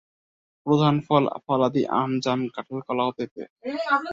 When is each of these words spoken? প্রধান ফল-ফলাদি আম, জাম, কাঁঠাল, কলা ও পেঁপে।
প্রধান 0.65 0.95
ফল-ফলাদি 0.99 1.83
আম, 1.93 2.11
জাম, 2.19 2.39
কাঁঠাল, 2.47 2.79
কলা 2.87 3.03
ও 3.03 3.11
পেঁপে। 3.17 3.43